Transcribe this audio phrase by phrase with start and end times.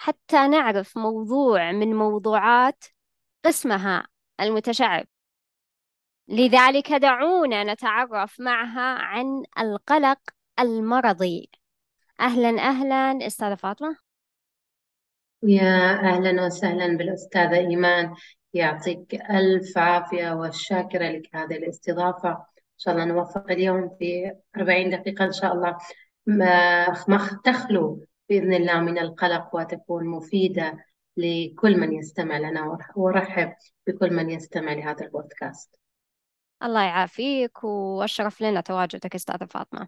[0.00, 2.84] حتى نعرف موضوع من موضوعات
[3.44, 4.06] قسمها
[4.40, 5.06] المتشعب.
[6.28, 10.18] لذلك دعونا نتعرف معها عن القلق
[10.60, 11.50] المرضي.
[12.20, 13.96] أهلا أهلا أستاذة فاطمة.
[15.42, 18.14] يا أهلا وسهلا بالأستاذة إيمان.
[18.54, 22.30] يعطيك ألف عافية والشاكرة لك هذه الاستضافة.
[22.30, 25.78] إن شاء الله نوفق اليوم في 40 دقيقة إن شاء الله.
[26.26, 26.86] ما
[27.44, 30.84] تخلو بإذن الله من القلق وتكون مفيدة
[31.16, 33.54] لكل من يستمع لنا وأرحب
[33.86, 35.76] بكل من يستمع لهذا البودكاست.
[36.62, 39.86] الله يعافيك وأشرف لنا تواجدك أستاذة فاطمة.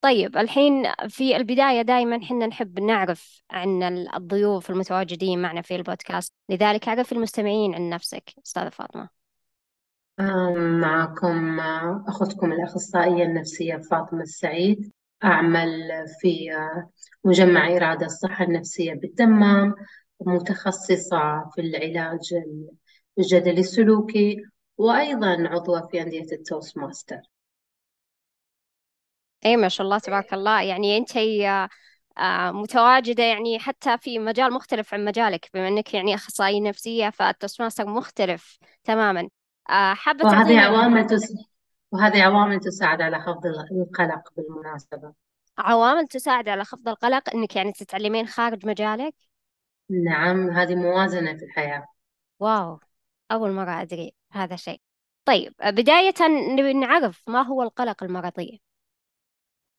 [0.00, 3.82] طيب الحين في البداية دائما حنا نحب نعرف عن
[4.14, 6.32] الضيوف المتواجدين معنا في البودكاست.
[6.48, 9.08] لذلك أعرف المستمعين عن نفسك أستاذة فاطمة.
[10.80, 11.60] معكم
[12.08, 14.92] أختكم الأخصائية النفسية فاطمة السعيد.
[15.24, 16.50] أعمل في
[17.24, 19.74] مجمع إرادة الصحة النفسية بالدمام
[20.20, 22.34] متخصصة في العلاج
[23.18, 24.36] الجدلي السلوكي
[24.78, 27.20] وأيضا عضوة في أندية ال Toastmaster.
[29.46, 30.62] إي ما شاء الله تبارك الله.
[30.62, 31.16] يعني أنت
[32.18, 37.60] آه، متواجدة يعني حتى في مجال مختلف عن مجالك بما إنك يعني أخصائية نفسية فال
[37.62, 39.28] Toastmaster مختلف تماما.
[39.70, 41.06] آه، حابة وهذه عوامل.
[41.96, 45.12] وهذه عوامل تساعد على خفض القلق بالمناسبة.
[45.58, 49.14] عوامل تساعد على خفض القلق إنك يعني تتعلمين خارج مجالك؟
[49.90, 51.86] نعم هذه موازنة في الحياة.
[52.40, 52.80] واو
[53.32, 54.80] أول مرة أدري هذا الشيء
[55.24, 56.14] طيب بداية
[56.58, 58.62] نبي نعرف ما هو القلق المرضي؟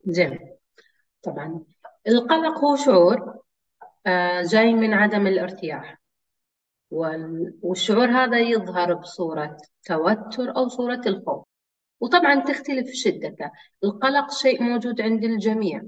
[0.05, 0.39] جميل.
[1.23, 1.63] طبعا
[2.07, 3.41] القلق هو شعور
[4.07, 5.97] آه، جاي من عدم الارتياح.
[6.91, 11.46] والشعور هذا يظهر بصورة توتر أو صورة الخوف.
[11.99, 13.51] وطبعا تختلف شدته
[13.83, 15.83] القلق شيء موجود عند الجميع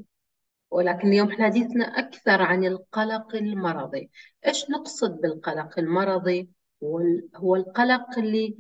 [0.72, 4.09] ولكن اليوم حديثنا أكثر عن القلق المرضي.
[4.47, 6.50] إيش نقصد بالقلق المرضي؟
[7.36, 8.58] هو القلق اللي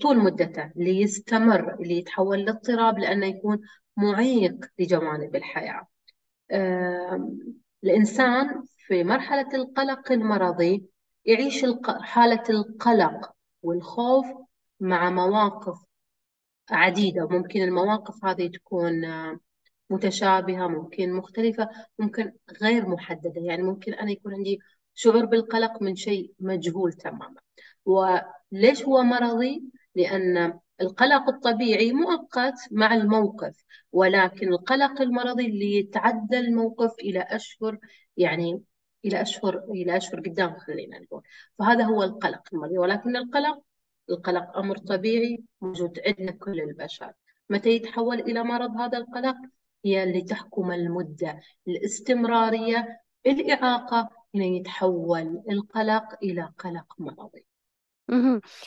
[0.00, 3.60] طول مدته اللي يستمر اللي يتحول لاضطراب لأنه يكون
[3.96, 5.86] معيق لجوانب الحياة.
[7.84, 10.84] الإنسان في مرحلة القلق المرضي
[11.24, 11.66] يعيش
[12.00, 13.32] حالة القلق
[13.62, 14.26] والخوف
[14.80, 15.89] مع مواقف
[16.72, 17.28] عديدة.
[17.28, 19.06] ممكن المواقف هذه تكون
[19.90, 22.32] متشابهة ممكن مختلفة ممكن
[22.62, 23.40] غير محددة.
[23.40, 24.58] يعني ممكن أنا يكون عندي
[24.94, 27.40] شعور بالقلق من شيء مجهول تماما.
[27.84, 29.62] وليش هو مرضي؟
[29.94, 37.78] لأن القلق الطبيعي مؤقت مع الموقف ولكن القلق المرضي اللي يتعدى الموقف إلى أشهر
[38.16, 38.62] يعني
[39.04, 41.22] إلى أشهر إلى أشهر قدام خلينا نقول.
[41.58, 42.78] فهذا هو القلق المرضي.
[42.78, 43.62] ولكن القلق
[44.10, 47.12] القلق أمر طبيعي موجود عندنا كل البشر.
[47.50, 49.36] متى يتحول إلى مرض هذا القلق؟
[49.84, 57.44] هي اللي تحكم المدة الاستمرارية الإعاقة هنا يتحول القلق إلى قلق مرضي.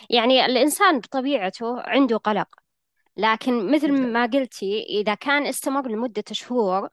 [0.09, 2.47] يعني الإنسان بطبيعته عنده قلق
[3.17, 6.89] لكن مثل ما قلتي إذا كان استمر لمدة شهور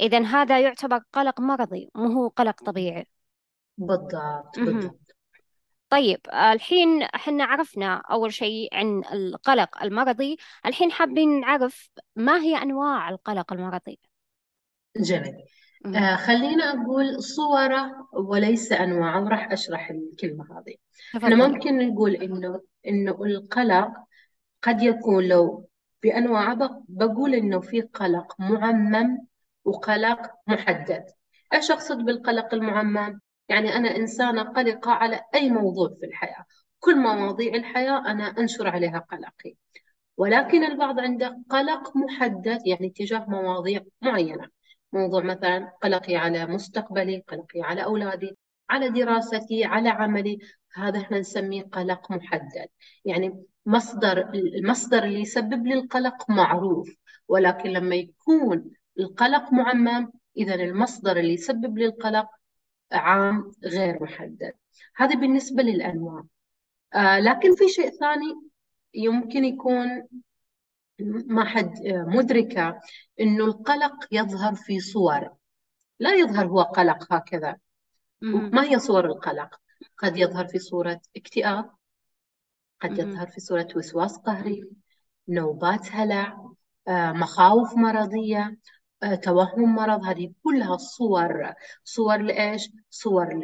[0.00, 3.06] إذا هذا يعتبر قلق مرضي مو هو قلق طبيعي.
[3.78, 5.15] بالضبط بالضبط.
[5.90, 10.36] طيب الحين إحنا عرفنا أول شيء عن القلق المرضي.
[10.66, 13.98] الحين حابين نعرف ما هي أنواع القلق المرضي؟
[14.96, 15.34] جميل.
[15.86, 20.74] آه خلينا أقول صوره وليس أنواعه وراح أشرح الكلمة هذه.
[21.16, 23.88] إحنا ممكن نقول إنه إنه القلق
[24.62, 25.68] قد يكون لو
[26.02, 29.26] بأنواعه بقول إنه في قلق معمم
[29.64, 31.04] وقلق محدد.
[31.52, 36.44] إيش أقصد بالقلق المعمم؟ يعني أنا إنسانة قلقة على أي موضوع في الحياة.
[36.80, 39.54] كل مواضيع الحياة أنا أنشر عليها قلقي.
[40.16, 44.48] ولكن البعض عنده قلق محدد يعني تجاه مواضيع معينة.
[44.92, 48.36] موضوع مثلا قلقي على مستقبلي قلقي على أولادي
[48.70, 50.38] على دراستي على عملي.
[50.74, 52.68] هذا إحنا نسميه قلق محدد.
[53.04, 56.88] يعني مصدر المصدر اللي يسبب لي القلق معروف.
[57.28, 62.28] ولكن لما يكون القلق معمم إذا المصدر اللي يسبب لي القلق
[62.92, 64.52] عام غير محدد.
[64.96, 66.24] هذا بالنسبة للأنواع
[66.94, 68.34] آه لكن في شيء ثاني
[68.94, 70.02] يمكن يكون
[71.26, 72.80] ما حد مدركة
[73.20, 75.30] إنه القلق يظهر في صور.
[75.98, 77.56] لا يظهر هو قلق هكذا.
[78.52, 79.60] ما هي صور القلق؟
[79.98, 81.70] قد يظهر في صورة اكتئاب
[82.80, 84.64] قد يظهر في صورة وسواس قهري
[85.28, 86.52] نوبات هلع
[86.88, 88.38] آه، مخاوف مرضية.
[88.38, 88.56] آه،
[89.22, 90.04] توهم مرض.
[90.04, 91.52] هذه كلها صور
[91.84, 93.40] صور لإيش؟ صور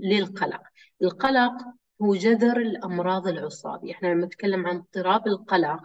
[0.00, 0.62] للقلق.
[1.02, 1.52] القلق
[2.02, 3.92] هو جذر الأمراض العصابية.
[3.92, 5.80] إحنا لما نتكلم عن اضطراب القلق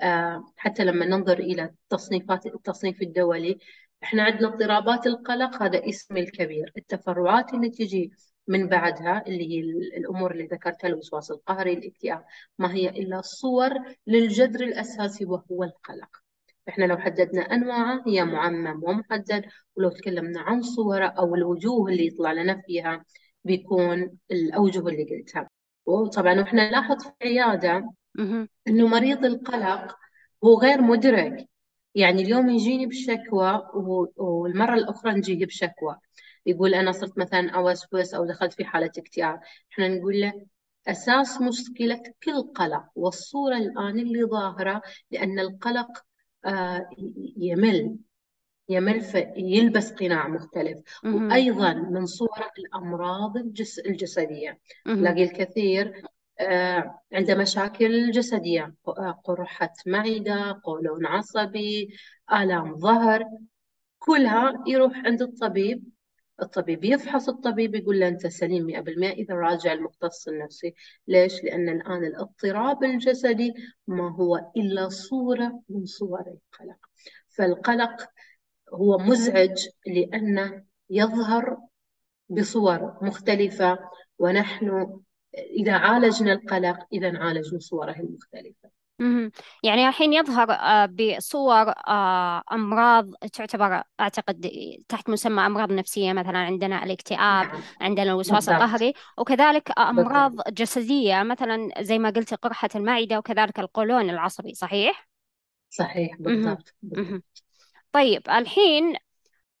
[0.00, 3.58] آه، حتى لما ننظر إلى التصنيفات التصنيف الدولي
[4.02, 5.62] إحنا عندنا اضطرابات القلق.
[5.62, 6.72] هذا اسم الكبير.
[6.76, 8.12] التفرعات اللي تجي
[8.48, 9.60] من بعدها اللي هي
[9.98, 12.24] الأمور اللي ذكرتها الوسواس القهري الإكتئاب
[12.58, 13.70] ما هي إلا صور
[14.06, 16.27] للجذر الأساسي وهو القلق.
[16.68, 19.44] إحنا لو حددنا أنواعه هي معمم ومحدد
[19.76, 23.04] ولو تكلمنا عن صورة أو الوجوه اللي يطلع لنا فيها
[23.44, 25.48] بيكون الأوجه اللي قلتها.
[25.86, 27.90] وطبعا إحنا نلاحظ في العياده
[28.68, 29.96] إنه مريض القلق
[30.44, 31.48] هو غير مدرك.
[31.94, 33.68] يعني اليوم يجيني بشكوى
[34.16, 35.96] والمرة الأخرى نجيه بشكوى.
[36.46, 39.40] يقول أنا صرت مثلا أوسوس أو دخلت في حالة اكتئاب.
[39.72, 40.32] إحنا نقول له
[40.88, 42.84] أساس مشكلة كل قلق.
[42.96, 46.07] والصورة الآن اللي ظاهرة لأن القلق
[47.36, 47.96] يمل
[48.68, 50.78] يمل فيلبس قناع مختلف.
[51.04, 54.58] وأيضا من صور الأمراض الجس الجسدية.
[54.84, 56.02] تلاقي الكثير
[56.40, 58.74] آه، عنده مشاكل جسدية.
[59.24, 61.96] قرحة معدة قولون عصبي
[62.32, 63.24] آلام ظهر
[63.98, 65.84] كلها يروح عند الطبيب
[66.42, 70.74] الطبيب يفحص الطبيب يقول له أنت سليم 100% إذا راجع المختص النفسي.
[71.08, 73.54] ليش؟ لأن الآن الاضطراب الجسدي
[73.86, 76.78] ما هو إلا صورة من صور القلق.
[77.28, 78.08] فالقلق
[78.74, 81.58] هو مزعج لأنه يظهر
[82.28, 83.78] بصور مختلفة
[84.18, 85.00] ونحن
[85.34, 88.77] إذا عالجنا القلق إذا عالجنا صوره المختلفة.
[89.62, 94.50] يعني الحين يظهر آه، بصور آه، أمراض تعتبر أعتقد
[94.88, 100.50] تحت مسمى أمراض نفسية مثلا عندنا الاكتئاب نعم عندنا الوسواس القهري وكذلك أمراض بالضبط.
[100.52, 105.08] جسدية مثلا زي ما قلت قرحة المعدة وكذلك القولون العصبي صحيح؟
[105.70, 107.42] صحيح بالضبط, بالضبط.
[107.92, 108.96] طيب الحين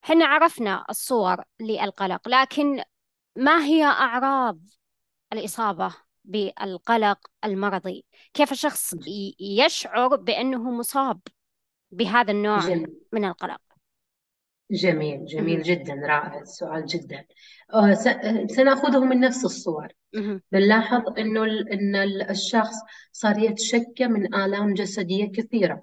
[0.02, 2.82] حنا عرفنا الصور للقلق لكن
[3.36, 4.60] ما هي أعراض
[5.32, 5.94] الإصابة
[6.28, 8.04] بالقلق المرضي.
[8.34, 8.94] كيف الشخص
[9.40, 11.20] يشعر بأنه مصاب
[11.90, 12.86] بهذا النوع جميل.
[13.12, 13.60] من القلق؟
[14.70, 17.24] جميل جميل جدا رائع السؤال جدا.
[18.46, 19.88] سنأخذه من نفس الصور.
[20.52, 21.96] بنلاحظ إنه إن
[22.30, 22.76] الشخص
[23.12, 25.82] صار يتشكى من آلام جسدية كثيرة.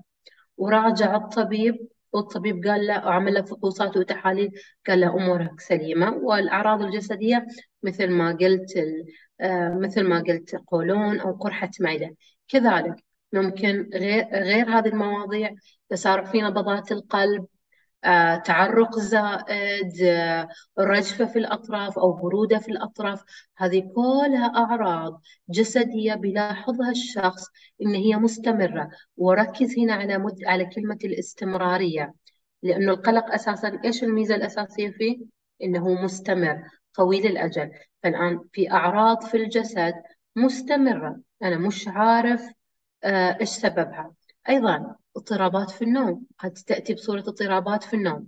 [0.58, 4.52] وراجع الطبيب والطبيب قال له عمل له فحوصات وتحاليل
[4.88, 6.18] قال له أمورك سليمة.
[6.18, 7.46] والأعراض الجسدية
[7.84, 8.74] مثل ما قلت
[9.82, 12.16] مثل ما قلت قولون أو قرحة معده
[12.48, 12.96] كذلك
[13.34, 15.50] ممكن غير غير هذه المواضيع
[15.90, 17.46] تسارع في نبضات القلب
[18.06, 20.48] آه، تعرق زائد آه،
[20.80, 23.24] رجفة في الأطراف أو برودة في الأطراف.
[23.58, 27.46] هذه كلها أعراض جسدية بيلاحظها الشخص
[27.82, 28.90] إن هي مستمرة.
[29.18, 30.44] وركز هنا على مد...
[30.46, 32.14] على كلمة الاستمرارية
[32.64, 35.18] لأنه القلق أساسا إيش الميزة الأساسية فيه؟
[35.64, 36.64] إنه مستمر.
[36.98, 37.72] طويل الأجل.
[38.04, 39.94] فالآن في أعراض في الجسد
[40.36, 41.20] مستمرة.
[41.44, 42.50] أنا مش عارف
[43.04, 44.14] آه، إيش سببها.
[44.50, 46.26] أيضا اضطرابات في النوم.
[46.40, 48.28] قد تأتي بصورة اضطرابات في النوم.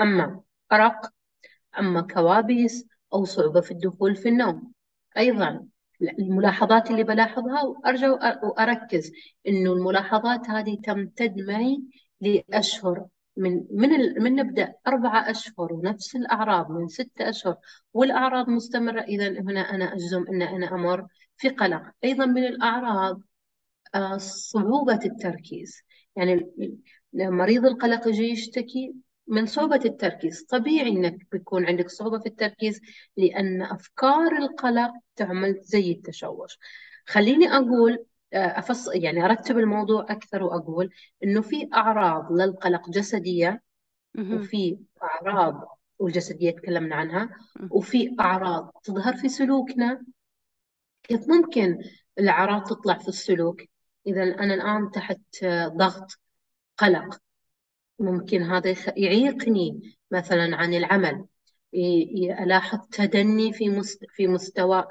[0.00, 0.40] أما
[0.72, 1.12] أرق
[1.78, 4.72] أما كوابيس أو صعوبة في الدخول في النوم.
[5.16, 5.66] أيضا
[6.02, 8.08] الملاحظات اللي بلاحظها وأرجع
[8.42, 9.12] وأركز
[9.48, 11.82] إنه الملاحظات هذه تمتد معي
[12.20, 13.88] لأشهر من من
[14.22, 17.56] من نبدأ اربعه أشهر ونفس الأعراض من ستة أشهر
[17.94, 19.00] والأعراض مستمرة.
[19.00, 21.82] إذا هنا أنا أجزم إن أنا أمر في قلق.
[22.04, 23.20] أيضا من الأعراض
[23.94, 25.82] آه، صعوبة التركيز.
[26.16, 26.50] يعني
[27.14, 28.94] مريض القلق يجي يشتكي
[29.26, 30.44] من صعوبة التركيز.
[30.44, 32.80] طبيعي إنك بيكون عندك صعوبة في التركيز
[33.16, 36.58] لأن أفكار القلق تعمل زي التشوش.
[37.06, 40.90] خليني أقول آه، أفص يعني أرتب الموضوع أكثر وأقول
[41.24, 43.62] إنه في أعراض للقلق جسدية
[44.34, 47.30] وفي أعراض والجسدية تكلمنا عنها
[47.70, 50.04] وفي أعراض تظهر في سلوكنا.
[51.02, 51.78] كيف ممكن
[52.18, 53.62] الأعراض تطلع في السلوك؟
[54.06, 55.20] إذا أنا الآن تحت
[55.76, 56.20] ضغط
[56.78, 57.18] قلق
[57.98, 61.24] ممكن هذا يعيقني مثلا عن العمل
[62.40, 64.84] ألاحظ تدني في في مستوى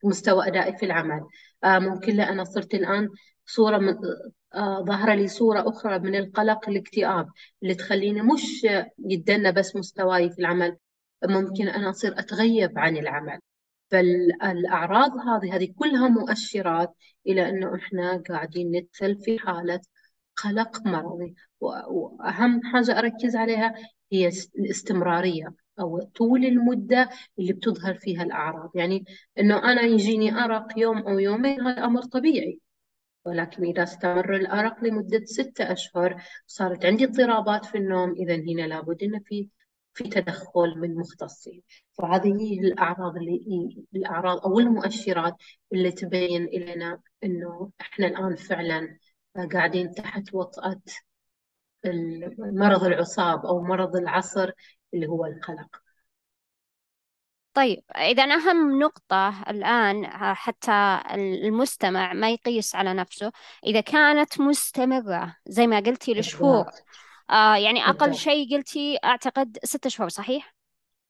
[0.00, 1.20] في مستوى أدائي في العمل.
[1.20, 1.28] آه،
[1.64, 3.08] ممكن لا أنا صرت الآن
[3.46, 3.94] صورة من
[4.54, 7.28] آه، ظهر لي صورة أخرى من القلق الاكتئاب
[7.62, 8.66] اللي تخليني مش
[8.98, 10.76] يدنا بس مستواي في العمل.
[11.24, 13.38] ممكن أنا أصير أتغيب عن العمل.
[13.90, 16.94] فالأعراض هذه هذه كلها مؤشرات
[17.26, 19.80] إلى أنه إحنا قاعدين ندخل في حالة
[20.36, 21.34] قلق مرضي.
[21.60, 23.74] وأهم حاجة أركز عليها
[24.12, 25.54] هي الاستمرارية.
[25.80, 27.08] أو طول المدة
[27.38, 28.70] اللي بتظهر فيها الأعراض.
[28.74, 29.04] يعني
[29.38, 32.60] إنه أنا يجيني أرق يوم أو يومين هذا أمر طبيعي.
[33.24, 39.02] ولكن إذا استمر الأرق لمدة ستة أشهر صارت عندي اضطرابات في النوم إذا هنا لابد
[39.02, 39.48] أن في
[39.94, 41.62] في تدخل من مختصين.
[41.98, 45.34] فهذه هي الأعراض اللي الأعراض أو المؤشرات
[45.72, 48.98] اللي تبين لنا أنه إحنا الآن فعلا
[49.52, 50.80] قاعدين تحت وطأة
[51.84, 54.50] المرض العصاب أو مرض العصر
[54.94, 55.82] اللي هو القلق.
[57.54, 63.32] طيب إذا أهم نقطة الآن حتى المستمع ما يقيس على نفسه.
[63.66, 66.66] إذا كانت مستمرة زي ما قلتي لشهور
[67.30, 70.54] آه يعني أقل شيء قلتي أعتقد ستة شهور صحيح؟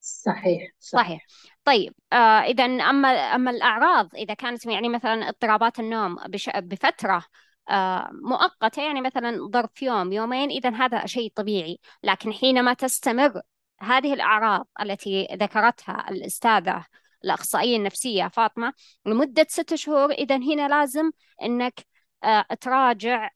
[0.01, 0.71] صحيح.
[0.79, 1.27] صحيح.
[1.65, 7.25] طيب آه إذا أما أما الأعراض إذا كانت يعني مثلا اضطرابات النوم بش بفترة
[7.71, 11.79] آه مؤقتة يعني مثلا ظرف يوم يومين إذا هذا شيء طبيعي.
[12.03, 13.41] لكن حينما تستمر
[13.81, 16.85] هذه الأعراض التي ذكرتها الأستاذة
[17.25, 18.73] الأخصائية النفسية فاطمة
[19.07, 21.11] لمدة ست شهور إذا هنا لازم
[21.43, 21.81] أنك
[22.25, 23.31] آه تراجع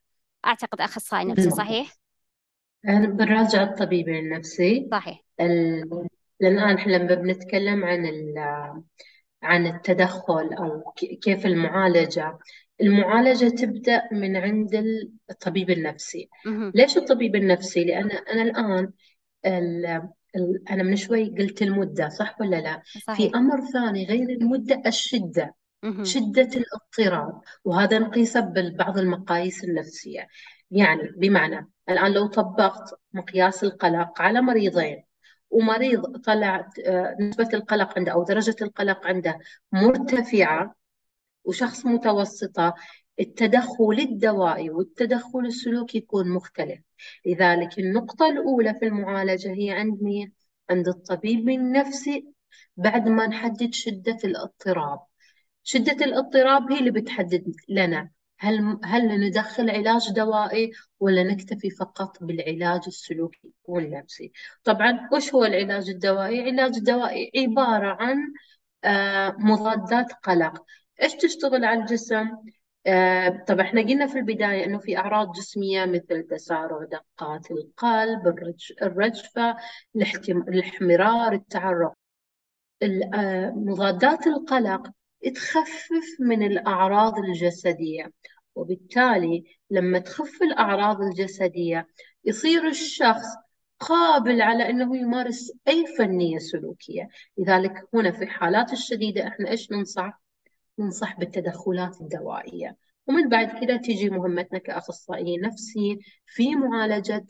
[0.46, 1.92] أعتقد أخصائي نفسي صحيح؟
[2.84, 4.88] بنراجع الطبيب النفسي.
[4.90, 5.20] صحيح.
[5.40, 6.06] ال...
[6.42, 8.38] الآن إحنا لما بنتكلم عن ال...
[9.42, 12.38] عن التدخل أو كيف المعالجة
[12.80, 14.84] المعالجة تبدأ من عند
[15.30, 16.28] الطبيب النفسي.
[16.74, 18.92] ليش الطبيب النفسي؟ لأن أنا الآن
[20.70, 23.16] أنا من شوي قلت المدة صح ولا لا؟ صحيح.
[23.16, 25.54] في أمر ثاني غير المدة الشدة
[26.02, 30.28] شدة الاضطراب وهذا نقيسه ببعض المقاييس النفسية
[30.70, 35.04] يعني بمعنى الآن لو طبقت مقياس القلق على مريضين
[35.50, 39.38] ومريض طلعت آه، نسبة القلق عنده أو درجة القلق عنده
[39.72, 40.74] مرتفعة
[41.44, 42.74] وشخص متوسطة
[43.20, 46.80] التدخل الدوائي والتدخل السلوكي يكون مختلف.
[47.26, 50.32] لذلك النقطة الأولى في المعالجة هي عند مين؟
[50.70, 52.26] عند الطبيب النفسي
[52.76, 55.00] بعد ما نحدد شدة الاضطراب.
[55.62, 62.80] شدة الاضطراب هي اللي بتحدد لنا هل هل ندخل علاج دوائي ولا نكتفي فقط بالعلاج
[62.86, 64.32] السلوكي والنفسي.
[64.64, 68.18] طبعا وش هو العلاج الدوائي؟ العلاج الدوائي عبارة عن
[68.84, 70.64] آه، مضادات قلق.
[71.02, 72.28] إيش تشتغل على الجسم؟
[72.86, 78.36] آه، طبعا إحنا قلنا في البداية إنه في أعراض جسمية مثل تسارع دقات القلب
[78.82, 79.56] الرجفة
[80.48, 81.92] الاحمرار التعرق
[83.14, 84.90] آه، مضادات القلق
[85.34, 88.12] تخفف من الأعراض الجسدية
[88.54, 91.86] وبالتالي لما تخف الأعراض الجسدية
[92.24, 93.26] يصير الشخص
[93.80, 97.08] قابل على أنه يمارس أي فنية سلوكية
[97.38, 100.21] لذلك هنا في الحالات الشديدة إحنا إيش ننصح؟
[100.78, 102.76] ننصح بالتدخلات الدوائية
[103.06, 107.26] ومن بعد كده تيجي مهمتنا كأخصائيين نفسيين في معالجة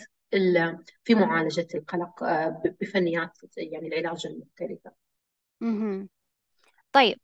[1.04, 4.92] في معالجة القلق آه، بفنيات يعني العلاج المختلفة.
[6.92, 7.20] طيب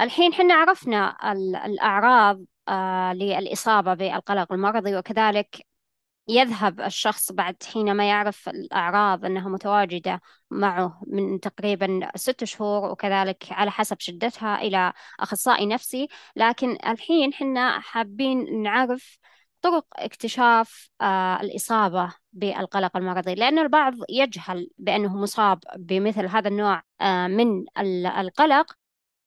[0.00, 1.32] الحين حنا عرفنا
[1.66, 5.65] الأعراض آه، للإصابة بالقلق المرضي وكذلك
[6.28, 13.70] يذهب الشخص بعد حينما يعرف الأعراض أنها متواجدة معه من تقريبا ست شهور وكذلك على
[13.70, 16.08] حسب شدتها إلى أخصائي نفسي.
[16.36, 19.18] لكن الحين حنا حابين نعرف
[19.62, 27.26] طرق اكتشاف آه، الإصابة بالقلق المرضي لأن البعض يجهل بأنه مصاب بمثل هذا النوع آه،
[27.26, 27.64] من
[28.08, 28.72] القلق.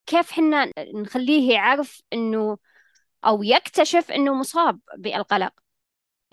[0.05, 2.57] كيف حنا نخليه يعرف إنه
[3.25, 5.53] أو يكتشف إنه مصاب بالقلق؟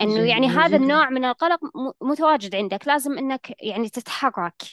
[0.01, 1.59] إنه يعني هذا النوع من القلق
[2.01, 4.63] متواجد عندك لازم إنك يعني تتحرك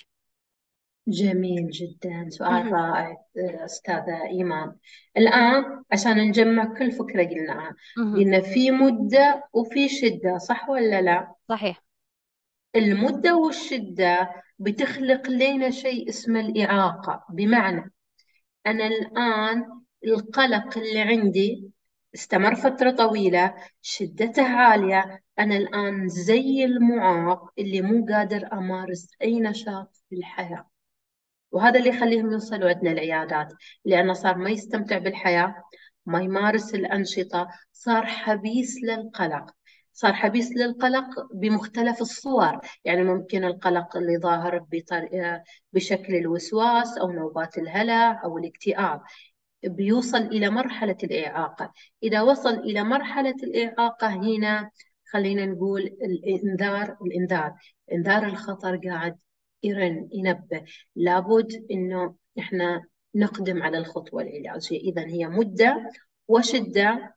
[1.08, 2.26] جميل جدا.
[2.28, 3.16] سؤال رائع
[3.64, 4.76] أستاذة إيمان.
[5.16, 11.84] الآن عشان نجمع كل فكرة قلناها قلنا في مدة وفي شدة صح ولا لا؟ صحيح.
[12.76, 17.24] المدة والشدة بتخلق لنا شيء اسمه الإعاقة.
[17.30, 17.92] بمعنى
[18.66, 21.70] أنا الآن القلق اللي عندي
[22.14, 25.22] استمر فترة طويلة شدته عالية.
[25.38, 30.70] أنا الآن زي المعاق اللي مو قادر أمارس أي نشاط في الحياة.
[31.52, 33.48] وهذا اللي يخليهم يوصلوا عندنا العيادات.
[33.84, 35.54] لأنه صار ما يستمتع بالحياة
[36.06, 39.50] ما يمارس الأنشطة صار حبيس للقلق.
[39.92, 42.60] صار حبيس للقلق بمختلف الصور.
[42.84, 44.66] يعني ممكن القلق اللي ظاهر
[45.72, 49.00] بشكل الوسواس أو نوبات الهلع أو الاكتئاب.
[49.64, 51.72] بيوصل إلى مرحلة الإعاقة.
[52.02, 54.70] إذا وصل إلى مرحلة الإعاقة هنا
[55.10, 57.54] خلينا نقول الإنذار الإنذار.
[57.92, 59.18] إنذار الخطر قاعد
[59.62, 60.64] يرن ينبه.
[60.96, 62.82] لابد إنه إحنا
[63.14, 64.80] نقدم على الخطوة العلاجية.
[64.80, 65.90] إذا هي مدة
[66.28, 67.14] وشدة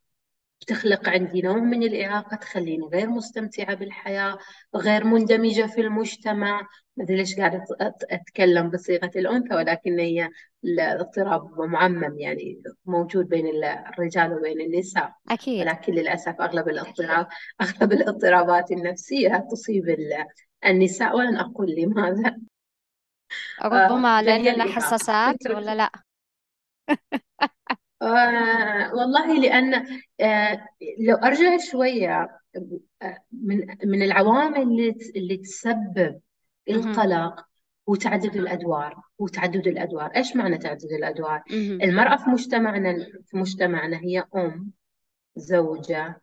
[0.61, 4.37] بتخلق عندي نوع من الإعاقة تخليني غير مستمتعة بالحياة
[4.75, 6.67] غير مندمجة في المجتمع.
[6.97, 7.65] ما أدري ليش قاعدة
[8.11, 10.29] أتكلم بصيغة الأنثى ولكن هي
[10.63, 15.13] الاضطراب معمم يعني موجود بين الرجال وبين النساء.
[15.29, 15.61] أكيد.
[15.61, 17.27] ولكن للأسف أغلب الاضطراب
[17.61, 19.97] أغلب الاضطرابات النفسية تصيب
[20.65, 21.17] النساء.
[21.17, 22.37] ولن أقول لماذا.
[23.63, 25.91] ربما آه، لأننا حساسات ولا لا؟
[28.01, 29.73] آه والله لأن
[30.21, 30.67] آه
[30.99, 32.39] لو أرجع شوية
[33.01, 36.19] آه من من العوامل اللي اللي تسبب
[36.69, 37.45] القلق
[37.87, 40.11] وتعدد الأدوار وتعدد الأدوار.
[40.15, 41.43] إيش معنى تعدد الأدوار؟
[41.83, 44.71] المرأة في مجتمعنا في مجتمعنا هي أم
[45.35, 46.21] زوجة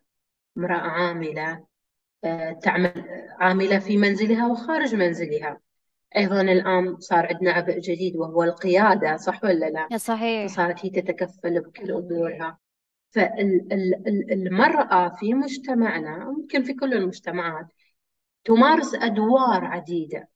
[0.58, 1.64] امرأة عاملة
[2.24, 3.04] آه، تعمل
[3.40, 5.58] عاملة في منزلها وخارج منزلها.
[6.16, 10.52] أيضا الآن صار عندنا عبء جديد وهو القيادة صح ولا لا؟ صحيح.
[10.52, 12.58] فصارت هي تتكفل بكل أمورها.
[13.10, 17.66] فالمرأة في مجتمعنا ممكن في كل المجتمعات
[18.44, 20.28] تمارس أدوار عديدة.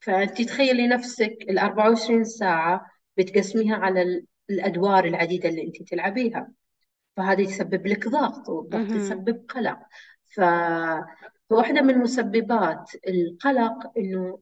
[0.00, 6.52] فأنت تخيلي نفسك ال 24 ساعة بتقسميها على الأدوار العديدة اللي أنت تلعبيها.
[7.16, 9.78] فهذا يسبب لك ضغط والضغط يسبب قلق.
[11.48, 14.36] فواحدة من مسببات القلق يعني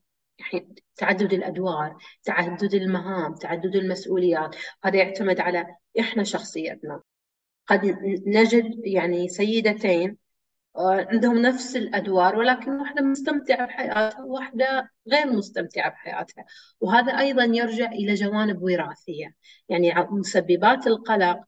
[0.97, 4.57] تعدد الأدوار تعدد المهام تعدد المسؤوليات.
[4.85, 5.67] هذا يعتمد على
[6.01, 7.03] إحنا شخصيتنا.
[7.67, 7.85] قد
[8.27, 10.17] نجد يعني سيدتين
[10.77, 16.45] آه، عندهم نفس الأدوار ولكن واحدة مستمتعة بحياتها وواحدة غير مستمتعة بحياتها.
[16.81, 19.35] وهذا أيضا يرجع إلى جوانب وراثية.
[19.69, 21.39] يعني مسببات القلق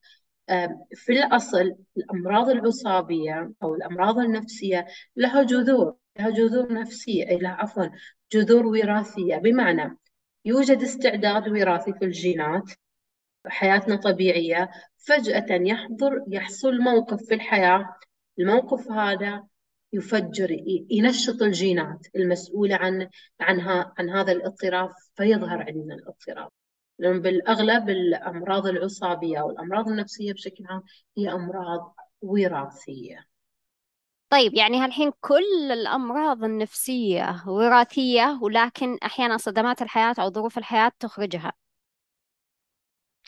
[0.94, 7.86] في الأصل الأمراض العصابية أو الأمراض النفسية لها جذور لها جذور نفسية لها عفوا
[8.32, 9.36] جذور وراثية.
[9.36, 9.98] بمعنى
[10.44, 12.70] يوجد استعداد وراثي في الجينات
[13.46, 17.96] حياتنا طبيعية فجأة يحضر يحصل موقف في الحياة.
[18.38, 19.44] الموقف هذا
[19.92, 20.56] يفجر
[20.90, 23.08] ينشط الجينات المسؤولة عن
[23.40, 26.50] عنها عن هذا الاضطراب فيظهر عندنا الاضطراب
[26.98, 30.82] لأن بالأغلب الأمراض العصابية والأمراض النفسية بشكل عام
[31.18, 33.26] هي أمراض وراثية.
[34.30, 41.52] طيب يعني هالحين كل الأمراض النفسية وراثية ولكن أحيانا صدمات الحياة أو ظروف الحياة تخرجها.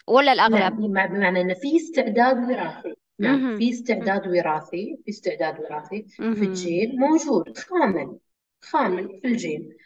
[0.07, 2.95] ولا الأغلب؟ لا بمعنى أن في استعداد وراثي.
[3.19, 8.19] نعم في استعداد وراثي في استعداد وراثي في الجين موجود خامل
[8.61, 9.77] خامل في الجين.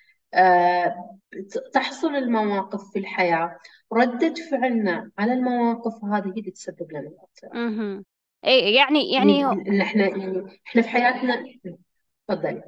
[1.74, 3.58] تحصل المواقف في الحياة.
[3.92, 8.04] ردة فعلنا على المواقف هذه هي اللي تسبب لنا الاضطراب
[8.44, 11.44] اي يعني يعني ان إحنا يعني إحنا في حياتنا
[12.28, 12.62] تفضلي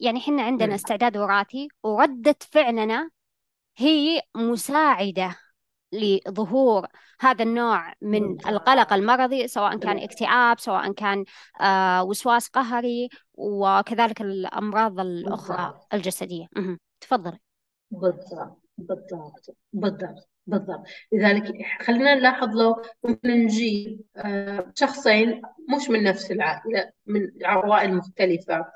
[0.00, 3.10] يعني إحنا عندنا استعداد وراثي وردة فعلنا
[3.76, 5.36] هي مساعدة
[5.92, 6.86] لظهور
[7.20, 11.24] هذا النوع من القلق المرضي سواء كان اكتئاب سواء كان
[11.60, 16.46] آه وسواس قهري وكذلك الأمراض الأخرى الجسدية.
[17.00, 17.38] تفضلي.
[17.90, 18.62] بالضبط
[19.72, 25.42] بالضبط بالضبط لذلك خلينا نلاحظ لو ممكن نجيب آه، شخصين
[25.76, 28.66] مش من نفس العائلة من عوائل مختلفة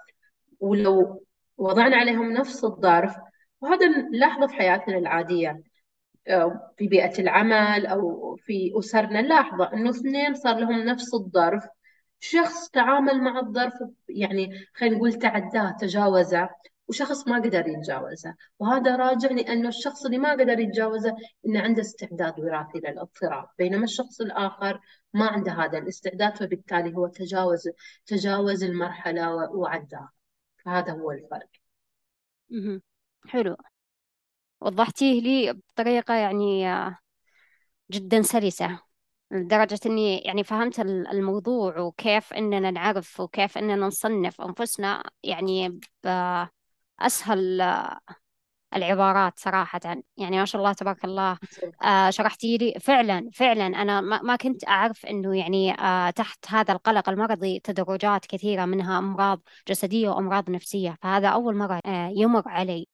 [0.60, 1.24] ولو
[1.58, 3.16] وضعنا عليهم نفس الظرف
[3.60, 5.62] وهذا نلاحظه في حياتنا العادية
[6.28, 11.64] آه، في بيئة العمل أو في أسرنا نلاحظه إنه اثنين صار لهم نفس الظرف
[12.20, 13.74] شخص تعامل مع الظرف
[14.08, 16.48] يعني خلينا نقول تعداه تجاوزه
[16.92, 18.34] وشخص ما قدر يتجاوزه.
[18.58, 23.48] وهذا راجع لأنه الشخص اللي ما قدر يتجاوزه إنه عنده استعداد وراثي للاضطراب.
[23.58, 24.80] بينما الشخص الآخر
[25.14, 27.68] ما عنده هذا الاستعداد فبالتالي هو تجاوز
[28.06, 30.12] تجاوز المرحلة وعداها
[30.64, 31.48] فهذا هو الفرق.
[33.28, 33.56] حلو.
[34.60, 36.66] وضحتيه لي بطريقة يعني
[37.90, 38.80] جدا سلسة
[39.30, 45.80] لدرجة إني يعني فهمت الموضوع وكيف إننا نعرف وكيف إننا نصنف أنفسنا يعني
[47.00, 48.00] أسهل آه،
[48.76, 49.80] العبارات صراحة.
[50.16, 51.38] يعني ما شاء الله تبارك الله.
[51.82, 57.08] آه شرحتي لي فعلا فعلا أنا ما كنت أعرف أنه يعني آه تحت هذا القلق
[57.08, 60.96] المرضي تدرجات كثيرة منها أمراض جسدية وأمراض نفسية.
[61.02, 62.88] فهذا أول مرة آه يمر علي.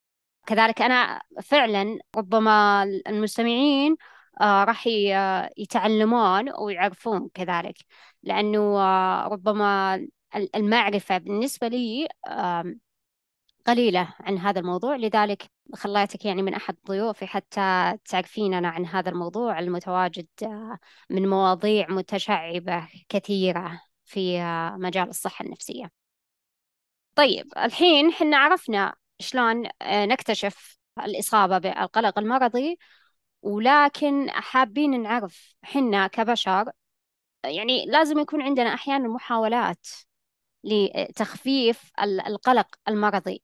[0.45, 3.95] كذلك أنا فعلا ربما المستمعين
[4.41, 4.87] آه راح
[5.57, 7.75] يتعلمون ويعرفون كذلك.
[8.23, 9.95] لأنه آه ربما
[10.55, 12.73] المعرفة بالنسبة لي آه
[13.67, 19.09] قليلة عن هذا الموضوع لذلك خليتك يعني من أحد ضيوفي حتى تعرفين أنا عن هذا
[19.09, 20.77] الموضوع المتواجد آه،
[21.09, 25.91] من مواضيع متشعبة كثيرة في آه، مجال الصحة النفسية.
[27.15, 32.79] طيب الحين حنا عرفنا شلون آه، نكتشف الإصابة بالقلق المرضي
[33.41, 36.71] ولكن حابين نعرف حنا كبشر
[37.45, 39.87] يعني لازم يكون عندنا أحيانا محاولات
[40.63, 43.43] لتخفيف القلق المرضي.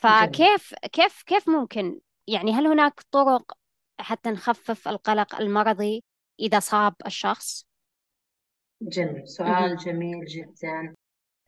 [0.00, 3.52] فكيف كيف كيف ممكن؟ يعني هل هناك طرق
[4.00, 6.04] حتى نخفف القلق المرضي
[6.40, 7.66] إذا صاب الشخص؟
[8.82, 10.94] جميل سؤال جميل جدا.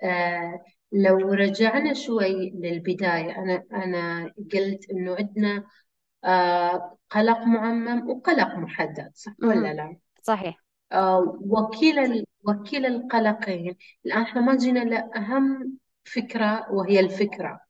[0.03, 5.65] آه لو رجعنا شوي للبداية أنا أنا قلت إنه عندنا
[6.25, 10.63] آه قلق معمم وقلق محدد صح ولا لا؟ صحيح.
[10.93, 13.77] آه وكلا وكلا القلقين.
[14.07, 17.61] الآن إحنا ما جينا لأهم فكرة وهي الفكرة.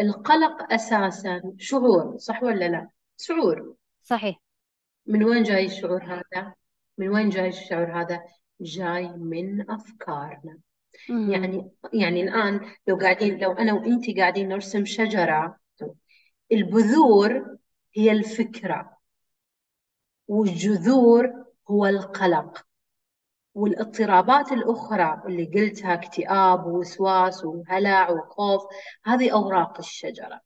[0.00, 4.40] القلق أساسا شعور صح ولا لا؟ شعور صحيح
[5.06, 6.54] من وين جاي الشعور هذا؟
[6.98, 8.24] من وين جاي الشعور هذا؟
[8.60, 10.58] جاي من أفكارنا
[11.08, 11.30] مم.
[11.30, 15.56] يعني يعني الآن لو قاعدين لو أنا وأنت قاعدين نرسم شجرة
[16.52, 17.56] البذور
[17.94, 18.98] هي الفكرة
[20.28, 22.66] والجذور هو القلق
[23.60, 28.62] والاضطرابات الأخرى اللي قلتها اكتئاب ووسواس وهلع وخوف
[29.04, 30.40] هذه أوراق الشجرة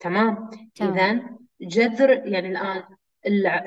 [0.00, 0.92] تمام تمام.
[0.92, 1.22] إذا
[1.60, 2.82] جذر يعني الآن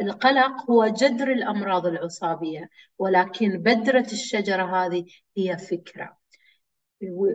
[0.01, 5.05] القلق هو جذر الأمراض العصابية ولكن بذرة الشجرة هذه
[5.37, 6.17] هي فكرة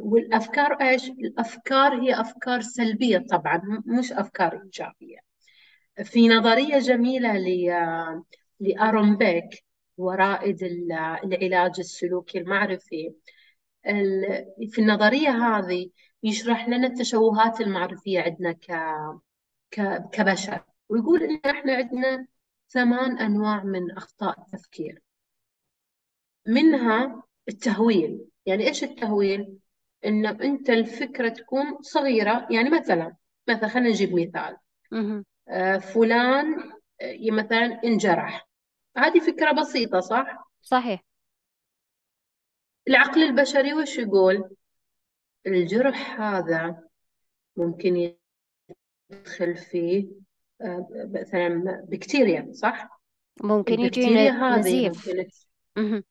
[0.05, 5.19] والأفكار إيش؟ الأفكار هي أفكار سلبية طبعا مش أفكار إيجابية
[6.05, 7.33] في نظرية جميلة
[8.61, 9.70] لأرون بيك
[10.01, 13.15] ورائد العلاج السلوكي المعرفي.
[14.71, 15.91] في النظرية هذه
[16.23, 18.57] يشرح لنا التشوهات المعرفية عندنا
[20.13, 22.27] كبشر ويقول إن إحنا عندنا
[22.69, 25.03] ثمان أنواع من أخطاء التفكير.
[26.47, 28.25] منها التهويل.
[28.47, 29.59] يعني إيش التهويل؟
[30.05, 33.17] إن أنت الفكرة تكون صغيرة يعني مثلا
[33.49, 34.57] مثلا خلينا نجيب مثال.
[35.49, 38.50] آه فلان آه مثلا انجرح.
[38.97, 41.05] هذه فكرة بسيطة صح؟ صحيح
[42.89, 44.57] العقل البشري وش يقول؟
[45.47, 46.83] الجرح هذا
[47.57, 48.15] ممكن
[49.11, 50.09] يدخل فيه
[50.61, 53.01] آه، مثلا بكتيريا صح؟
[53.43, 56.03] ممكن يجي نزيف ممكن...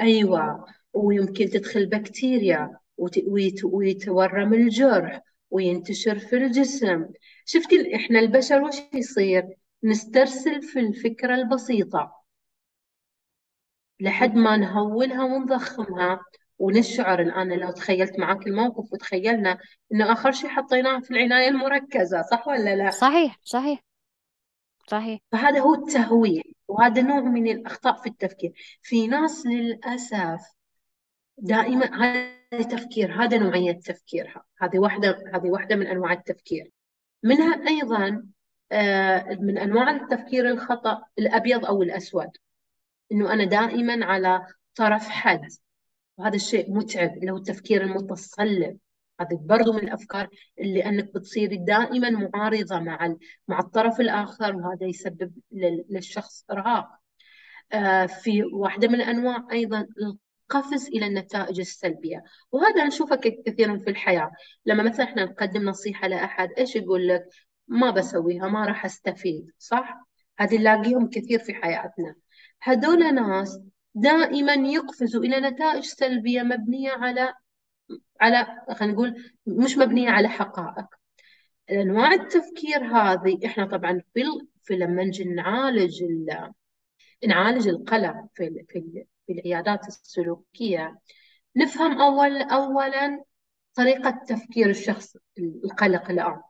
[0.00, 3.18] أيوة ويمكن تدخل بكتيريا وت...
[3.26, 3.64] ويت...
[3.64, 7.06] ويتورم الجرح وينتشر في الجسم
[7.44, 9.48] شفتي إحنا البشر وش يصير
[9.84, 12.19] نسترسل في الفكرة البسيطة
[14.00, 16.20] لحد ما نهولها ونضخمها.
[16.60, 19.58] ونشعر الآن لو تخيلت معك الموقف وتخيلنا
[19.92, 23.84] إنه آخر شيء حطيناه في العناية المركزة صح ولا لا؟ صحيح صحيح.
[24.86, 25.20] صحيح.
[25.32, 28.52] فهذا هو التهويل وهذا نوع من الأخطاء في التفكير.
[28.82, 30.40] في ناس للأسف
[31.38, 36.70] دائما هذا تفكير هذا نوعية تفكيرها هذه واحدة هذه واحدة من أنواع التفكير.
[37.22, 38.26] منها أيضا
[38.72, 42.30] آه، من أنواع التفكير الخطأ الأبيض أو الأسود.
[43.12, 45.48] إنه أنا دائما على طرف حد.
[46.18, 48.78] وهذا الشيء متعب اللي هو التفكير المتصلب.
[49.20, 50.28] هذه برضو من الأفكار
[50.60, 53.16] اللي أنك بتصيري دائما معارضة مع
[53.48, 55.32] مع الطرف الآخر وهذا يسبب
[55.90, 56.88] للشخص إرهاق.
[57.72, 62.24] آه، في واحدة من الأنواع أيضا القفز إلى النتائج السلبية.
[62.52, 64.30] وهذا نشوفه كثيرا في الحياة.
[64.66, 67.24] لما مثلا إحنا نقدم نصيحة لأحد إيش يقول لك؟
[67.68, 69.50] ما بسويها ما راح أستفيد.
[69.58, 70.00] صح؟
[70.38, 72.14] هذه نلاقيهم كثير في حياتنا.
[72.62, 73.60] هذول ناس
[73.94, 77.34] دائما يقفزوا إلى نتائج سلبية مبنية على
[78.20, 80.86] على خلينا نقول مش مبنية على حقائق.
[81.70, 84.22] أنواع التفكير هذه إحنا طبعا في
[84.62, 86.04] في لما نجي نعالج
[87.26, 90.98] نعالج القلق في في في العيادات السلوكية
[91.56, 93.24] نفهم أول اولا
[93.74, 96.40] طريقة تفكير الشخص القلق الآن.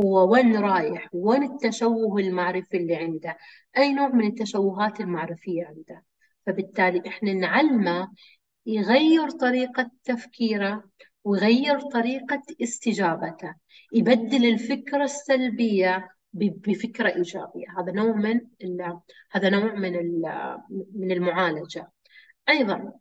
[0.00, 3.36] هو وين رايح؟ وين التشوه المعرفي اللي عنده؟
[3.76, 6.04] أي نوع من التشوهات المعرفية عنده؟
[6.46, 8.12] فبالتالي إحنا نعلمه
[8.66, 10.84] يغير طريقة تفكيره
[11.24, 13.54] ويغير طريقة استجابته
[13.92, 17.66] يبدل الفكرة السلبية بفكرة إيجابية.
[17.78, 18.40] هذا نوع من
[19.30, 19.92] هذا نوع من
[20.94, 21.90] من المعالجة.
[22.48, 22.92] أيضا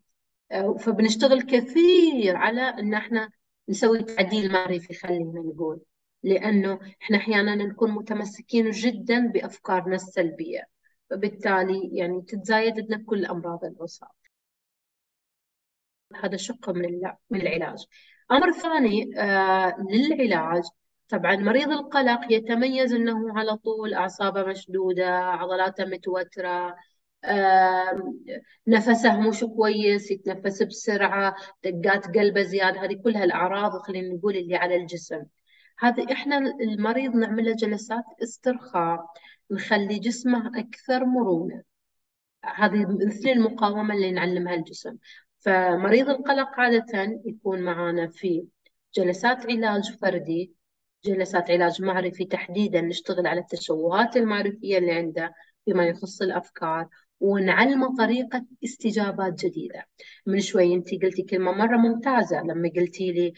[0.52, 3.30] آه، فبنشتغل كثير على أن إحنا
[3.70, 5.80] نسوي تعديل معرفي خلينا نقول.
[6.24, 10.68] لأنه إحنا أحيانا نكون متمسكين جدا بأفكارنا السلبية
[11.10, 14.10] فبالتالي يعني تتزايد لنا كل أمراض العصاب
[16.24, 17.86] هذا شق من من العلاج.
[18.32, 20.64] أمر ثاني آه للعلاج.
[21.10, 26.76] طبعا مريض القلق يتميز أنه على طول أعصابه مشدودة عضلاته متوترة
[28.68, 32.84] نفسه مش كويس يتنفس بسرعة دقات قلبه زيادة.
[32.84, 35.24] هذه كلها الأعراض خلينا نقول اللي على الجسم.
[35.80, 39.06] هذه إحنا المريض نعمل جلسات استرخاء
[39.52, 41.64] نخلي جسمه أكثر مرونة.
[42.44, 44.98] هذه مثل المقاومة اللي نعلمها الجسم.
[45.40, 48.48] فمريض القلق عادة يكون معنا في
[48.96, 50.54] جلسات علاج فردي
[51.06, 55.34] جلسات علاج معرفي تحديدا نشتغل على التشوهات المعرفية اللي عنده
[55.66, 56.88] فيما يخص الأفكار
[57.20, 59.88] ونعلمه طريقة استجابات جديدة.
[60.26, 63.34] من شوي أنت قلتي كلمة مرة ممتازة لما قلتي لي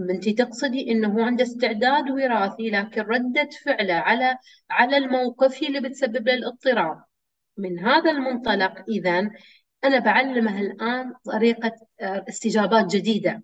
[0.00, 4.38] أنت تقصدي أنه هو عنده استعداد وراثي لكن ردة فعله على
[4.70, 7.04] على الموقف هي اللي بتسبب له الاضطراب.
[7.56, 9.30] من هذا المنطلق إذا
[9.84, 13.42] أنا بعلمه الآن طريقة آه، استجابات جديدة.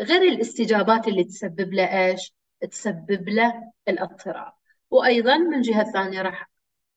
[0.00, 2.34] غير الاستجابات اللي تسبب له إيش؟
[2.70, 4.52] تسبب له الاضطراب.
[4.90, 6.50] وأيضا من جهة ثانية راح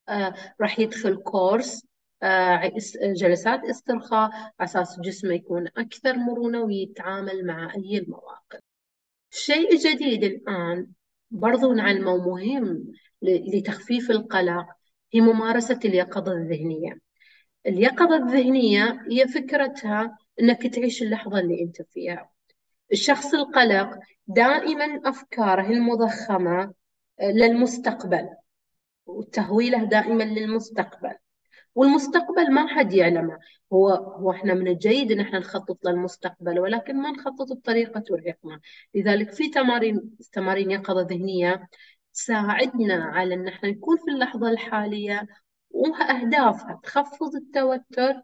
[0.10, 1.86] آه راح يدخل كورس
[2.24, 2.72] آه
[3.04, 8.73] جلسات استرخاء على أساس جسمه يكون أكثر مرونة ويتعامل مع أي المواقف.
[9.34, 10.88] الشيء الجديد الآن.
[11.32, 12.92] برضو نعلمه مهم
[13.22, 14.66] لتخفيف القلق
[15.14, 17.00] هي ممارسة اليقظة الذهنية.
[17.68, 22.30] اليقظة الذهنية هي فكرتها أنك تعيش اللحظة اللي أنت فيها.
[22.92, 26.74] الشخص القلق دائما أفكاره المضخمة
[27.20, 28.30] آه، للمستقبل
[29.06, 31.16] وتهويله دائما للمستقبل.
[31.76, 33.40] والمستقبل ما حد يعلمه.
[33.74, 38.60] هو هو إحنا من الجيد إن إحنا نخطط للمستقبل ولكن ما نخطط بطريقة ترهقنا
[38.96, 41.68] لذلك في تمارين تمارين يقظة ذهنية
[42.14, 45.28] تساعدنا على إن إحنا نكون في اللحظة الحالية
[45.70, 48.22] واهدافها تخفض التوتر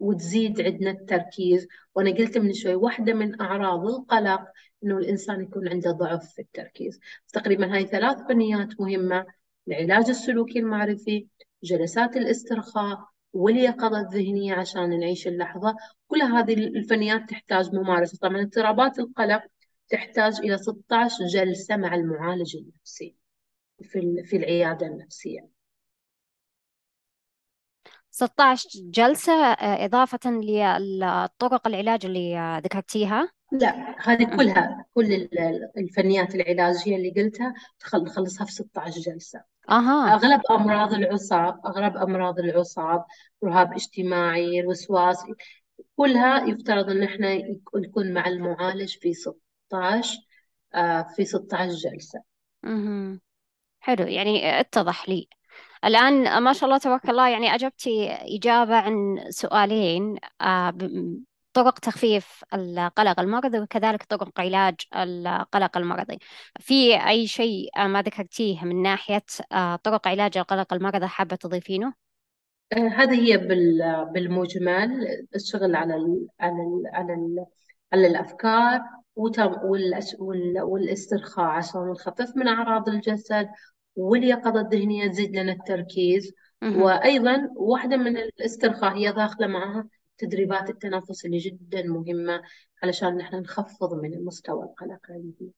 [0.00, 1.68] وتزيد عندنا التركيز.
[1.94, 4.40] وأنا قلت من شوي واحدة من أعراض القلق
[4.84, 7.00] إنه الإنسان يكون عنده ضعف في التركيز.
[7.32, 9.26] تقريبا هاي ثلاث بنيات مهمة
[9.68, 11.26] العلاج السلوكي المعرفي
[11.62, 15.76] جلسات الاسترخاء واليقظة الذهنية عشان نعيش اللحظة.
[16.08, 18.18] كل هذه الفنيات تحتاج ممارسة.
[18.22, 19.42] طبعا اضطرابات القلق
[19.88, 23.16] تحتاج إلى 16 جلسة مع المعالج النفسي
[23.82, 25.48] في في العيادة النفسية.
[28.10, 35.28] 16 جلسة آه، إضافة للطرق العلاج اللي آه، ذكرتيها؟ لا هذه كلها كل
[35.78, 37.54] الفنيات العلاجية اللي قلتها.
[37.78, 39.44] تخلصها في 16 جلسة.
[39.70, 40.14] أها.
[40.14, 43.04] أغلب أمراض العصاب أغلب أمراض العصاب
[43.44, 45.24] رهاب اجتماعي الوسواس
[45.96, 47.36] كلها يفترض أن إحنا
[47.76, 50.18] نكون مع المعالج في 16
[50.74, 52.22] آه، في 16 جلسة.
[52.62, 53.20] مهم.
[53.80, 54.06] حلو.
[54.06, 55.28] يعني اتضح لي.
[55.84, 60.70] الآن ما شاء الله تبارك الله يعني أجبتي إجابة عن سؤالين آه،
[61.58, 66.18] طرق تخفيف القلق المرضي وكذلك طرق علاج القلق المرضي.
[66.60, 71.92] في أي شيء ما ذكرتيه من ناحية آه، طرق علاج القلق المرضي حابة تضيفينه؟
[72.72, 73.36] آه، هذه هي
[74.14, 77.46] بالمجمل الشغل على ال على ال على ال
[77.92, 78.80] على الأفكار
[80.60, 83.48] والاسترخاء عشان نخفف من أعراض الجسد
[83.96, 86.32] واليقظة الذهنية تزيد لنا التركيز.
[86.62, 89.88] وأيضا واحدة من الاسترخاء هي داخلة معها
[90.18, 92.42] تدريبات التنفس اللي جدا مهمة
[92.82, 95.50] علشان نحن نخفض من مستوى القلق عندنا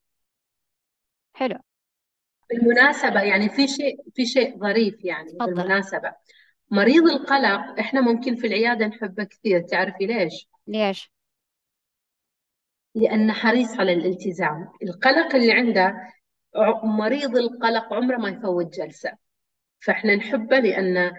[1.33, 1.59] حلو
[2.51, 5.55] بالمناسبة يعني في شيء في شيء ظريف يعني فضل.
[5.55, 6.13] بالمناسبة
[6.71, 11.13] مريض القلق إحنا ممكن في العيادة نحبه كثير تعرفي ليش؟ ليش؟
[12.95, 15.95] لأنه حريص على الالتزام القلق اللي عنده
[16.85, 19.13] مريض القلق عمره ما يفوت جلسة
[19.81, 21.13] فإحنا نحبه لأن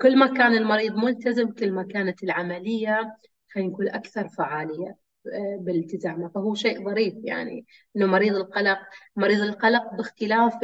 [0.00, 3.16] كل ما كان المريض ملتزم كل ما كانت العملية
[3.54, 4.96] خلينا نقول أكثر فعالية
[5.32, 8.78] آه، بالتزامه فهو شيء ظريف يعني إنه مريض القلق
[9.16, 10.54] مريض القلق باختلاف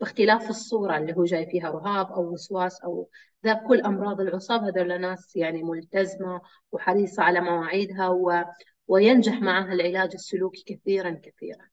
[0.00, 3.08] باختلاف الصورة اللي هو جاي فيها رهاب أو وسواس أو
[3.44, 6.40] ذا كل أمراض العصاب هذول ناس يعني ملتزمة
[6.72, 8.44] وحريصة على مواعيدها و...
[8.88, 11.68] وينجح معها العلاج السلوكي كثيرا كثيرا.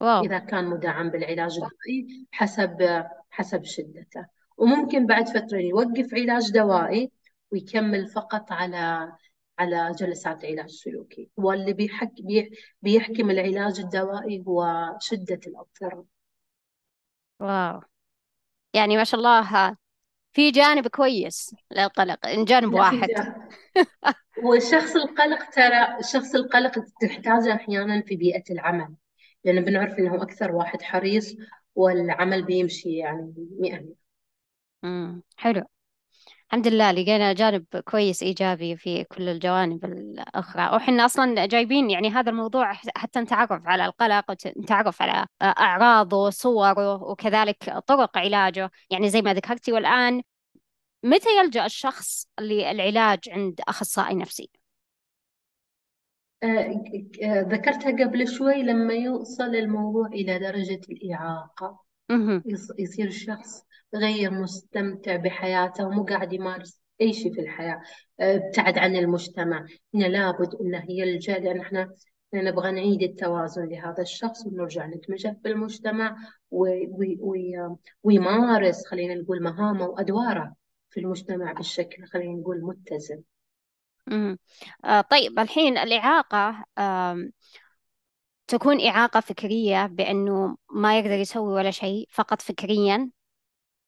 [0.00, 0.24] واو.
[0.24, 4.26] إذا كان مدعم بالعلاج الدوائي حسب حسب شدته.
[4.56, 7.10] وممكن بعد فترة يوقف علاج دوائي
[7.52, 9.12] ويكمل فقط على
[9.58, 11.30] على جلسات علاج سلوكي.
[11.36, 12.50] واللي بيحكي
[12.82, 16.04] بيحكم العلاج الدوائي هو شدة الاضطراب
[17.40, 17.80] واو.
[18.74, 19.76] يعني ما شاء الله
[20.32, 23.08] في جانب كويس للقلق إن جانب واحد.
[24.44, 28.94] والشخص القلق ترى الشخص القلق تحتاجه أحيانا في بيئة العمل.
[29.44, 31.36] لأن بنعرف إنه أكثر واحد حريص
[31.74, 33.94] والعمل بيمشي يعني 100
[34.84, 35.62] امم حلو.
[36.48, 40.76] الحمد لله لقينا جانب كويس إيجابي في كل الجوانب الأخرى.
[40.76, 47.78] وحنا أصلا جايبين يعني هذا الموضوع حتى نتعرف على القلق ونتعرف على أعراضه وصوره وكذلك
[47.86, 48.70] طرق علاجه.
[48.90, 50.22] يعني زي ما ذكرتي والآن
[51.02, 54.50] متى يلجأ الشخص للعلاج عند أخصائي نفسي؟
[56.42, 56.84] آه،
[57.22, 61.84] آه، ذكرتها قبل شوي لما يوصل الموضوع إلى درجة الإعاقة.
[62.78, 63.62] يصير الشخص
[63.94, 67.80] غير مستمتع بحياته ومو قاعد يمارس أي شيء في الحياة.
[68.20, 69.66] آه، ابتعد عن المجتمع.
[69.94, 71.90] إن لابد إن هي الجهة لأن إحنا
[72.34, 76.16] نبغى نعيد التوازن لهذا الشخص ونرجع ندمجه في المجتمع
[78.02, 80.54] ويمارس خلينا نقول مهامه وأدواره
[80.90, 83.22] في المجتمع بالشكل خلينا نقول متزن.
[84.84, 86.64] آه طيب الحين الإعاقة
[88.54, 93.10] تكون إعاقة فكرية بأنه ما يقدر يسوي ولا شيء فقط فكريا؟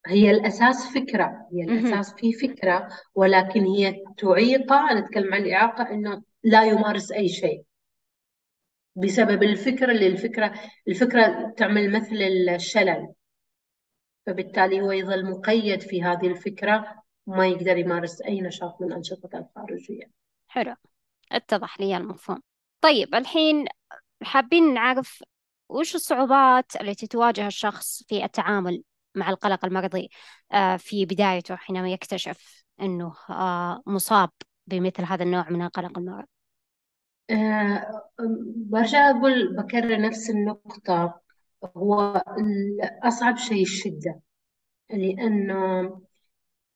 [0.07, 6.65] هي الأساس فكرة هي الأساس في فكرة ولكن هي تعيقه نتكلم عن الإعاقة أنه لا
[6.65, 7.63] يمارس أي شيء.
[8.97, 10.55] بسبب الفكرة اللي الفكرة
[10.89, 12.17] الفكرة تعمل مثل
[12.55, 13.09] الشلل.
[14.27, 20.11] فبالتالي هو يظل مقيد في هذه الفكرة ما يقدر يمارس أي نشاط من أنشطته الخارجية.
[20.49, 20.75] حلو.
[21.33, 22.43] اتضح لي المفهوم.
[22.81, 23.65] طيب الحين
[24.23, 25.23] حابين نعرف
[25.69, 28.83] وش الصعوبات التي تواجه الشخص في التعامل
[29.15, 30.11] مع القلق المرضي
[30.53, 34.31] آه، في بدايته حينما يكتشف أنه آه، مصاب
[34.67, 36.29] بمثل هذا النوع من القلق المرضي
[37.31, 38.07] أه
[38.57, 41.21] برجع أقول بكرر نفس النقطة.
[41.77, 42.23] هو
[43.03, 44.21] أصعب شيء الشدة
[44.91, 46.01] لأنه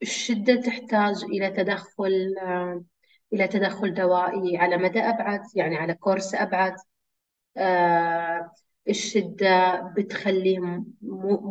[0.03, 2.85] الشدة تحتاج إلى تدخل آه،
[3.33, 6.73] إلى تدخل دوائي على مدى أبعد يعني على كورس أبعد.
[6.73, 6.90] آه،
[8.89, 10.59] الشدة بتخليه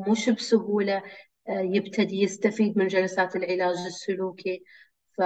[0.07, 1.03] مش بسهولة
[1.49, 4.63] آه، يبتدي يستفيد من جلسات العلاج السلوكي.
[5.17, 5.21] ف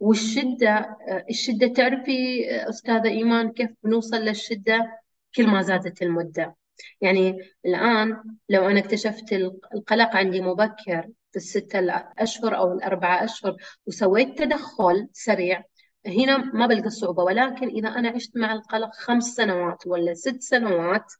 [0.00, 0.96] والشدة
[1.30, 5.00] الشدة تعرفي أستاذة إيمان كيف بنوصل للشدة؟
[5.36, 6.56] كل ما زادت المدة.
[7.00, 9.32] يعني الآن لو أنا اكتشفت
[9.74, 11.80] القلق عندي مبكر في الستة
[12.18, 15.62] أشهر أو الأربعة أشهر وسويت تدخل سريع
[16.06, 21.12] هنا ما بلقى صعوبة ولكن إذا أنا عشت مع القلق خمس سنوات ولا ست سنوات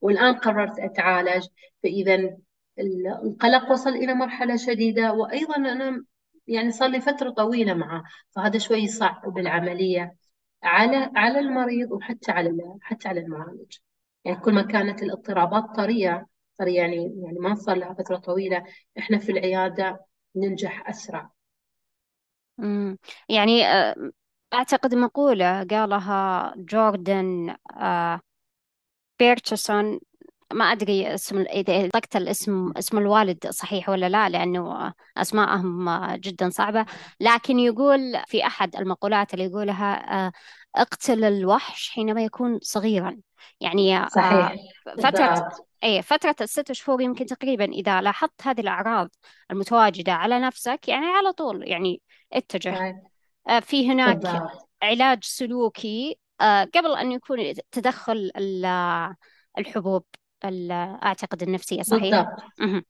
[0.00, 1.46] والآن قررت أتعالج
[1.82, 2.36] فإذا
[3.24, 6.04] القلق وصل إلى مرحلة شديدة وأيضا أنا
[6.46, 10.16] يعني صار لي فترة طويلة معه فهذا شوي صعب بالعملية
[10.62, 13.76] على على المريض وحتى على حتى على المعالج.
[14.24, 16.26] يعني كل ما كانت الاضطرابات طرية
[16.58, 18.64] طرية يعني يعني ما صار لها فترة طويلة
[18.98, 20.06] إحنا في العيادة
[20.36, 21.30] ننجح أسرع.
[22.60, 23.94] امم يعني آه،
[24.54, 28.20] أعتقد مقولة قالها جوردن آه،
[29.18, 30.00] بيرتشسون.
[30.52, 36.86] ما أدري اسم إذا طقت الاسم اسم الوالد صحيح ولا لا لأنه أسماءهم جدا صعبة.
[37.20, 40.32] لكن يقول في أحد المقولات اللي يقولها آه،
[40.76, 43.20] اقتل الوحش حينما يكون صغيرا.
[43.60, 44.56] يعني آه، صحيح.
[44.98, 45.48] فترة
[45.84, 49.10] اي فترة الست شهور يمكن تقريبا إذا لاحظت هذه الأعراض
[49.50, 52.00] المتواجدة على نفسك يعني على طول يعني
[52.34, 53.02] أتجه.
[53.48, 54.68] آه، في هناك بالضبط.
[54.82, 56.18] علاج سلوكي.
[56.74, 57.38] قبل أن يكون
[57.70, 58.30] تدخل
[59.58, 60.04] الحبوب
[61.02, 62.84] أعتقد النفسية صحيح؟ بالضبط.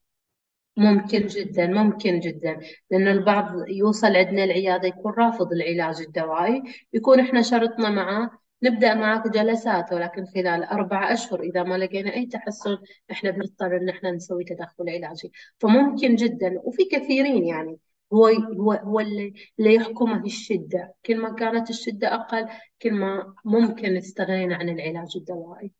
[0.76, 2.61] ممكن جدا ممكن جدا.
[2.90, 8.30] لأن البعض يوصل عندنا العيادة يكون رافض العلاج الدوائي يكون إحنا شرطنا معاه
[8.62, 12.78] نبدأ معك جلسات ولكن خلال أربع أشهر إذا ما لقينا أي تحسن
[13.11, 15.33] إحنا بنضطر إن إحنا نسوي تدخل علاجي.
[15.59, 16.61] فممكن جدا.
[16.64, 17.78] وفي كثيرين يعني.
[18.12, 20.95] هو هو هو اللي, اللي يحكمه الشدة.
[21.07, 22.49] كل ما كانت الشدة أقل
[22.83, 25.73] كل ما ممكن استغنينا عن العلاج الدوائي.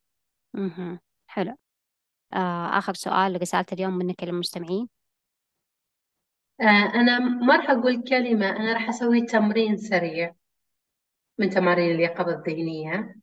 [0.55, 1.57] أها حلو.
[2.35, 4.89] آه آخر سؤال رسالة اليوم منك للمستمعين.
[6.61, 10.35] آه أنا ما راح أقول كلمة أنا راح أسوي تمرين سريع
[11.39, 13.17] من تمارين اليقظة الذهنية.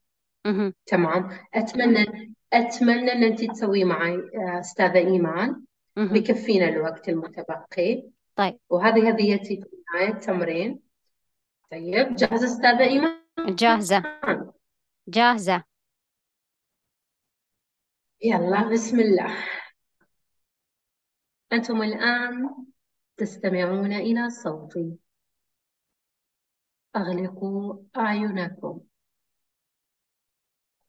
[0.46, 0.72] مه.
[0.86, 1.28] تمام.
[1.54, 5.64] أتمنى أتمنى أن أنت تسوي معي آه، أستاذة إيمان.
[5.96, 6.12] مه.
[6.12, 8.10] ويكفينا الوقت المتبقي.
[8.36, 8.58] طيب.
[8.68, 10.80] وهذه هديتي في نهاية التمرين
[11.70, 14.02] طيب جاهزة أستاذة إيمان؟ جاهزة.
[15.08, 15.64] جاهزة.
[18.24, 19.36] يلا بسم الله.
[21.52, 22.56] أنتم الآن
[23.16, 24.96] تستمعون إلى صوتي.
[26.96, 28.80] أغلقوا أعينكم.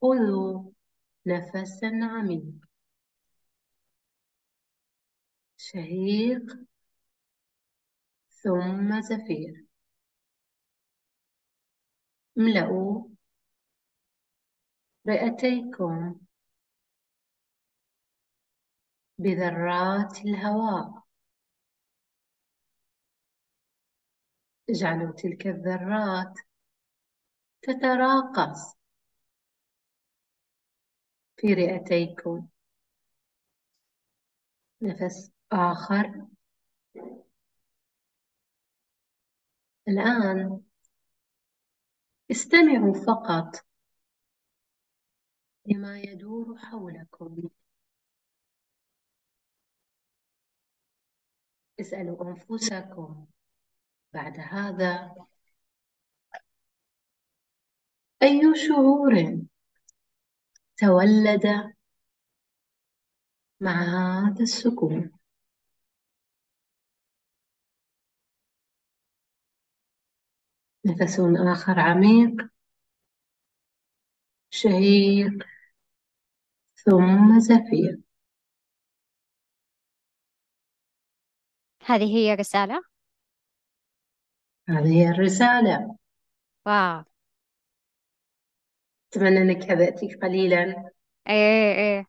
[0.02, 0.70] خذوا
[1.26, 2.44] نفسا عميق.
[5.56, 6.42] شهيق.
[8.44, 9.64] ثم زفير
[12.38, 13.08] املأوا
[15.08, 16.20] رئتيكم
[19.18, 21.04] بذرات الهواء.
[24.70, 26.38] اجعلوا تلك الذرات
[27.62, 28.76] تتراقص
[31.36, 32.48] في رئتيكم.
[34.82, 36.33] نفس آخر.
[39.88, 40.60] الآن
[42.30, 43.66] استمعوا فقط
[45.66, 47.48] لما يدور حولكم.
[51.80, 53.26] اسألوا أنفسكم
[54.12, 55.14] بعد هذا.
[58.22, 59.38] أي شعور
[60.76, 61.74] تولد
[63.60, 65.12] مع هذا السكون؟
[70.86, 72.48] نفس آخر عميق
[74.50, 75.46] شهيق
[76.76, 77.98] ثم زفير.
[81.86, 82.82] هذه هي الرسالة؟
[84.68, 85.96] هذه هي الرسالة.
[86.66, 87.04] واو.
[89.12, 90.90] أتمنى أنك هدأتك قليلا.
[91.28, 92.06] إيه إيه.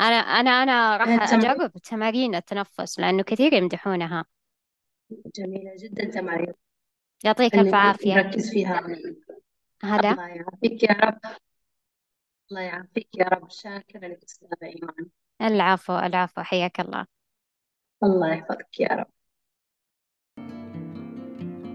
[0.00, 4.24] أنا أنا أنا راح أجرب تمارين التنفس لأنه كثير يمدحونها.
[5.36, 6.54] جميلة جدا تمارين.
[7.24, 8.14] يعطيك ألف عافية.
[8.14, 8.80] نركز فيها.
[9.82, 11.18] هذا؟ الله يعافيك يا رب.
[12.50, 13.50] الله يعافيك يا رب.
[13.50, 15.10] شاكرة لك أستاذة إيمان.
[15.42, 16.42] العفو العفو.
[16.42, 17.06] حياك الله.
[18.02, 19.06] الله يحفظك يا رب.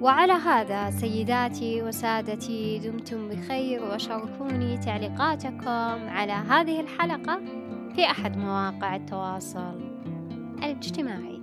[0.01, 7.39] وعلى هذا سيداتي وسادتي دمتم بخير وشاركوني تعليقاتكم على هذه الحلقة
[7.95, 9.99] في أحد مواقع التواصل
[10.63, 11.38] الاجتماعي.